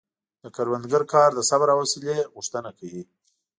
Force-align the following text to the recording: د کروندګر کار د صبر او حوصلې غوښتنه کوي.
د 0.43 0.45
کروندګر 0.55 1.03
کار 1.13 1.29
د 1.35 1.39
صبر 1.49 1.67
او 1.73 1.79
حوصلې 1.81 2.15
غوښتنه 2.33 2.69
کوي. 2.79 3.03